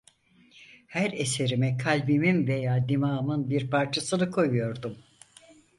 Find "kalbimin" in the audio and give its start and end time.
1.77-2.47